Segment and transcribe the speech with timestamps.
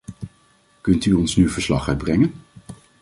[0.81, 2.33] Kunt u ons nu verslag uitbrengen?